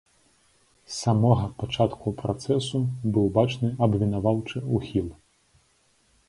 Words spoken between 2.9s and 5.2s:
быў бачны абвінаваўчы ўхіл.